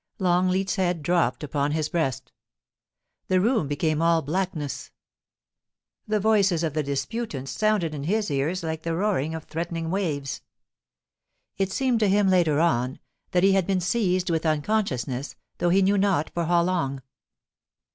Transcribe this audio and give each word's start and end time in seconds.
* 0.09 0.17
Long 0.17 0.49
leat's 0.49 0.77
head 0.77 1.03
dropped 1.03 1.43
upon 1.43 1.73
his 1.73 1.87
breast 1.87 2.31
The 3.27 3.39
room 3.39 3.67
became 3.67 4.01
all 4.01 4.23
blackness. 4.23 4.89
The 6.07 6.19
voices 6.19 6.63
of 6.63 6.73
the 6.73 6.81
disputants 6.81 7.51
sounded 7.51 7.93
in 7.93 8.05
his 8.05 8.31
ears 8.31 8.63
like 8.63 8.81
the 8.81 8.95
roaring 8.95 9.35
of 9.35 9.43
threatening 9.43 9.91
waves. 9.91 10.41
It 11.59 11.71
seemed 11.71 11.99
to 11.99 12.09
him, 12.09 12.29
later 12.29 12.59
on, 12.59 12.97
that 13.29 13.43
he 13.43 13.51
had 13.51 13.67
been 13.67 13.79
seized 13.79 14.31
with 14.31 14.43
unconsciousness, 14.43 15.35
though 15.59 15.69
he 15.69 15.83
knew 15.83 15.99
not 15.99 16.31
for 16.33 16.45
how 16.45 16.63
long. 16.63 17.03